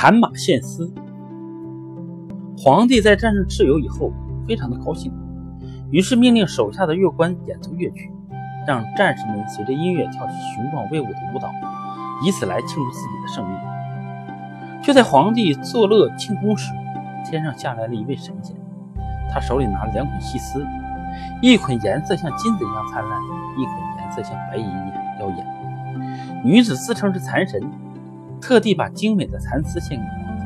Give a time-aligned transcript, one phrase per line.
[0.00, 0.90] 产马献丝。
[2.56, 4.10] 皇帝在战胜蚩尤以后，
[4.48, 5.12] 非常的高兴，
[5.90, 8.10] 于是命令手下的乐官演奏乐曲，
[8.66, 11.50] 让战士们随着音乐跳起雄壮威武的舞蹈，
[12.24, 13.58] 以此来庆祝自己的胜利。
[14.82, 16.72] 就在皇帝作乐庆功时，
[17.28, 18.56] 天上下来了一位神仙，
[19.30, 20.66] 他手里拿了两捆细丝，
[21.42, 23.20] 一捆颜色像金子一样灿烂，
[23.58, 25.46] 一捆颜色像白银一样耀眼。
[26.42, 27.60] 女子自称是蚕神。
[28.40, 30.44] 特地把精美的蚕丝献给皇帝。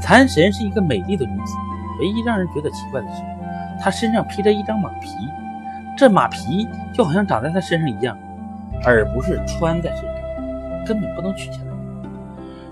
[0.00, 1.54] 蚕神是一个美丽的女子，
[2.00, 3.22] 唯一让人觉得奇怪的是，
[3.80, 5.08] 她身上披着一张马皮，
[5.96, 8.18] 这马皮就好像长在她身上一样，
[8.84, 11.72] 而不是穿在身上，根本不能取下来。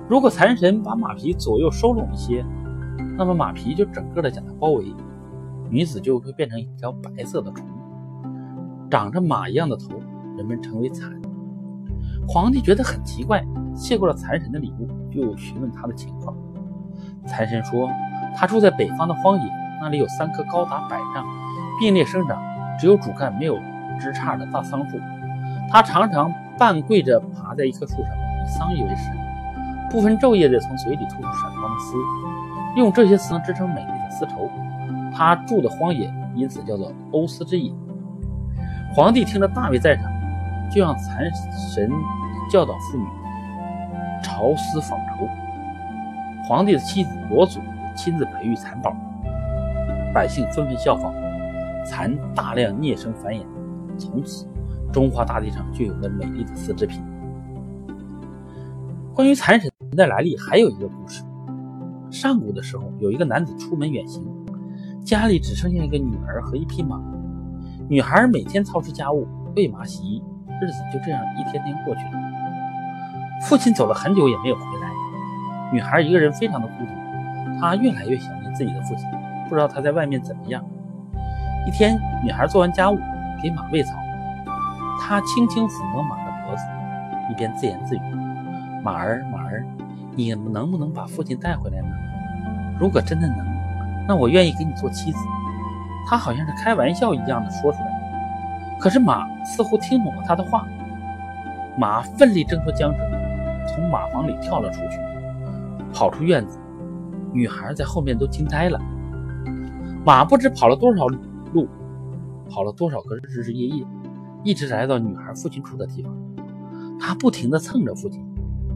[0.09, 2.45] 如果蚕神把马皮左右收拢一些，
[3.17, 4.93] 那么马皮就整个的将她包围，
[5.69, 7.65] 女子就会变成一条白色的虫，
[8.91, 10.03] 长着马一样的头，
[10.37, 11.09] 人们称为蚕。
[12.27, 13.45] 皇帝觉得很奇怪。
[13.81, 16.37] 谢过了财神的礼物，就询问他的情况。
[17.27, 17.89] 财神说，
[18.37, 21.25] 他住在北方的荒野，那里有三棵高达百丈、
[21.81, 22.39] 并列生长、
[22.79, 23.59] 只有主干没有
[23.99, 24.99] 枝杈的大桑树。
[25.71, 28.11] 他常常半跪着爬在一棵树上，
[28.45, 29.11] 以桑叶为食，
[29.91, 31.97] 不分昼夜地从嘴里吐出闪光的丝，
[32.77, 34.51] 用这些丝织成美丽的丝绸。
[35.11, 37.73] 他住的荒野因此叫做欧丝之野。
[38.95, 40.13] 皇帝听了大为赞赏，
[40.71, 41.31] 就让财
[41.73, 41.91] 神
[42.51, 43.20] 教导妇女。
[44.23, 45.29] 朝思纺绸，
[46.45, 47.61] 皇帝的妻子罗祖
[47.97, 48.95] 亲自培育蚕宝，
[50.15, 51.13] 百姓纷纷效仿，
[51.85, 53.43] 蚕大量孽生繁衍，
[53.99, 54.47] 从此
[54.93, 57.03] 中华大地上就有了美丽的丝织品。
[59.15, 61.23] 关于蚕神的来历，还有一个故事：
[62.11, 64.25] 上古的时候，有一个男子出门远行，
[65.05, 67.01] 家里只剩下一个女儿和一匹马，
[67.89, 69.27] 女孩每天操持家务，
[69.57, 70.23] 喂马洗衣，
[70.63, 72.13] 日子就这样一天天过去了。
[73.41, 74.89] 父亲走了很久也没有回来，
[75.73, 79.09] 女孩一个人非常的孤独，她越来越想念自己的父亲，
[79.49, 80.63] 不知道他在外面怎么样。
[81.67, 82.99] 一天，女孩做完家务，
[83.43, 83.95] 给马喂草，
[85.01, 86.63] 她轻轻抚摸马的脖子，
[87.31, 88.01] 一边自言自语
[88.85, 89.65] ：“马儿，马儿，
[90.15, 91.89] 你能不能把父亲带回来呢？
[92.79, 93.39] 如果真的能，
[94.07, 95.19] 那我愿意给你做妻子。”
[96.09, 100.67] 她好像是开玩笑一样的说出来，可是马似乎听懂了她的话，
[101.77, 103.10] 马奋力挣脱缰绳。
[103.67, 104.99] 从马房里跳了出去，
[105.93, 106.59] 跑出院子，
[107.33, 108.81] 女孩在后面都惊呆了。
[110.05, 111.69] 马不知跑了多少路，
[112.49, 113.87] 跑了多少个日日夜夜，
[114.43, 116.13] 一直来到女孩父亲住的地方。
[116.99, 118.25] 他不停地蹭着父亲，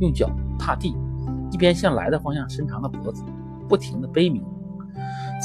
[0.01, 0.97] 用脚踏地，
[1.51, 3.23] 一边向来的方向伸长了脖子，
[3.69, 4.45] 不停地悲鸣。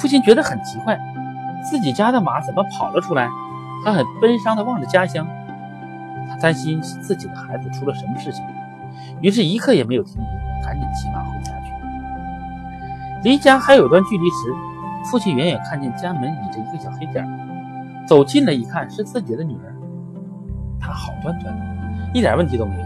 [0.01, 0.97] 父亲觉得很奇怪，
[1.69, 3.29] 自己家的马怎么跑了出来？
[3.83, 5.25] 他很悲伤地望着家乡，
[6.29, 8.43] 他担心自己的孩子出了什么事情。
[9.21, 10.25] 于是，一刻也没有停留，
[10.63, 11.73] 赶紧骑马回家去。
[13.23, 14.53] 离家还有段距离时，
[15.09, 17.27] 父亲远远看见家门倚着一个小黑点，
[18.07, 19.75] 走近了一看，是自己的女儿。
[20.79, 21.65] 她好端端的，
[22.13, 22.85] 一点问题都没有。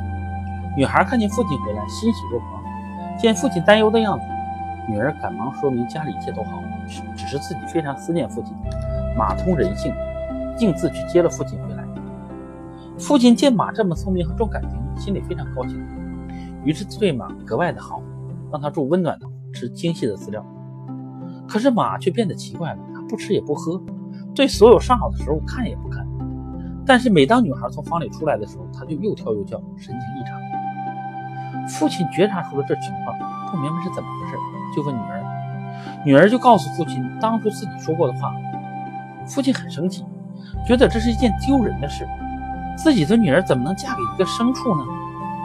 [0.76, 2.64] 女孩看见父亲回来，欣喜若狂；
[3.18, 4.26] 见父亲担忧的样子，
[4.90, 6.52] 女儿赶忙说明家里一切都好，
[7.16, 8.56] 只是自己非常思念父亲。
[9.16, 9.94] 马通人性，
[10.58, 11.83] 径自去接了父亲回来。
[12.98, 15.84] 父亲见马这么聪明和重感情，心里非常高兴。
[16.64, 18.02] 于是对马格外的好，
[18.52, 20.46] 让它住温暖的，吃精细的饲料。
[21.48, 23.82] 可是马却变得奇怪了，它不吃也不喝，
[24.34, 26.08] 对所有上好的食物看也不看。
[26.86, 31.68] 但是每当女孩从房里出来的时候，它就又跳又叫，神情异常。
[31.68, 33.18] 父亲觉察出了这情况，
[33.52, 34.38] 不明白是怎么回事，
[34.76, 35.24] 就问女儿。
[36.06, 38.34] 女儿就告诉父亲当初自己说过的话。
[39.26, 40.06] 父亲很生气，
[40.68, 42.06] 觉得这是一件丢人的事，
[42.76, 44.84] 自己的女儿怎么能嫁给一个牲畜呢？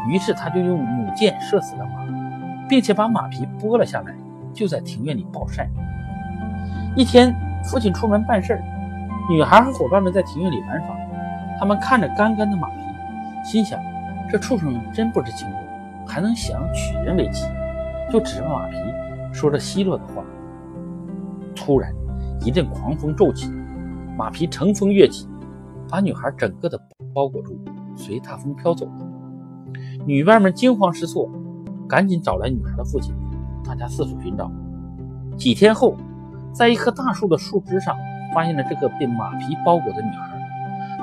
[0.09, 4.15] 于是他就用弩箭射死了马，并且把马皮剥了下来，
[4.55, 5.69] 就在庭院里暴晒。
[6.97, 7.35] 一天，
[7.65, 8.63] 父亲出门办事儿，
[9.29, 10.97] 女孩和伙伴们在庭院里玩耍。
[11.59, 12.77] 他们看着干干的马皮，
[13.45, 13.79] 心想：
[14.31, 15.59] 这畜生真不知轻重，
[16.07, 17.47] 还能想娶人为妻，
[18.11, 18.77] 就指着马皮
[19.33, 20.23] 说着奚落的话。
[21.55, 21.93] 突然，
[22.41, 23.53] 一阵狂风骤起，
[24.17, 25.29] 马皮乘风跃起，
[25.91, 26.79] 把女孩整个的
[27.15, 27.59] 包裹住，
[27.97, 28.93] 随大风飘走了。
[30.07, 31.31] 女伴们惊慌失措，
[31.89, 33.15] 赶紧找来女孩的父亲。
[33.65, 34.51] 大家四处寻找。
[35.37, 35.97] 几天后，
[36.53, 37.97] 在一棵大树的树枝上，
[38.35, 40.39] 发现了这个被马皮包裹的女孩。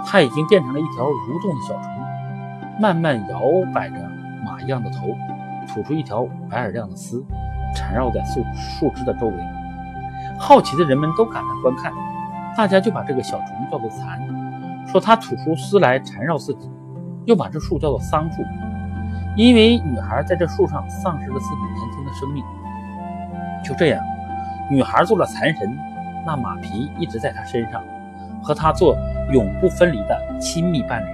[0.05, 1.91] 她已经变成了一条蠕动的小虫，
[2.79, 3.39] 慢慢摇
[3.73, 3.95] 摆着
[4.43, 5.07] 马一样的头，
[5.67, 7.23] 吐出一条白而亮的丝，
[7.75, 9.33] 缠绕在树树枝的周围。
[10.37, 11.91] 好奇的人们都赶来观看，
[12.55, 14.19] 大家就把这个小虫叫做蚕，
[14.87, 16.69] 说他吐出丝来缠绕自己，
[17.25, 18.43] 又把这树叫做桑树。
[19.35, 22.43] 因为女孩在这树上丧失了自己年轻的生命。
[23.63, 24.01] 就这样，
[24.69, 25.77] 女孩做了蚕神，
[26.25, 27.83] 那马皮一直在她身上，
[28.41, 28.95] 和她做
[29.31, 31.09] 永不分离的亲密伴侣。